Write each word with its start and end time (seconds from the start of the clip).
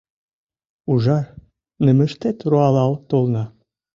Ужар 0.91 1.25
нымыштет 1.83 2.37
руалал 2.49 2.93
толна 3.09 3.43